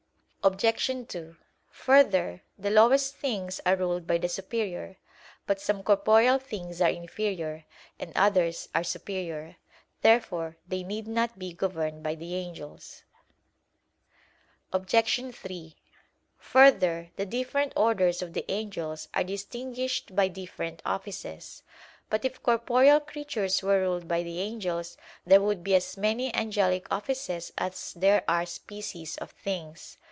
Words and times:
Obj. 0.43 0.87
2: 1.07 1.35
Further, 1.69 2.41
the 2.57 2.71
lowest 2.71 3.15
things 3.15 3.61
are 3.63 3.75
ruled 3.75 4.07
by 4.07 4.17
the 4.17 4.27
superior. 4.27 4.97
But 5.45 5.61
some 5.61 5.83
corporeal 5.83 6.39
things 6.39 6.81
are 6.81 6.89
inferior, 6.89 7.65
and 7.99 8.11
others 8.15 8.67
are 8.73 8.83
superior. 8.83 9.57
Therefore 10.01 10.57
they 10.67 10.81
need 10.81 11.05
not 11.07 11.37
be 11.37 11.53
governed 11.53 12.01
by 12.01 12.15
the 12.15 12.33
angels. 12.33 13.03
Obj. 14.73 15.35
3: 15.35 15.75
Further, 16.39 17.11
the 17.17 17.25
different 17.27 17.71
orders 17.75 18.23
of 18.23 18.33
the 18.33 18.51
angels 18.51 19.09
are 19.13 19.23
distinguished 19.23 20.15
by 20.15 20.27
different 20.27 20.81
offices. 20.83 21.61
But 22.09 22.25
if 22.25 22.41
corporeal 22.41 22.99
creatures 23.01 23.61
were 23.61 23.81
ruled 23.81 24.07
by 24.07 24.23
the 24.23 24.39
angels, 24.41 24.97
there 25.23 25.39
would 25.39 25.63
be 25.63 25.75
as 25.75 25.95
many 25.97 26.33
angelic 26.33 26.87
offices 26.91 27.53
as 27.59 27.93
there 27.95 28.23
are 28.27 28.47
species 28.47 29.17
of 29.19 29.29
things. 29.29 29.99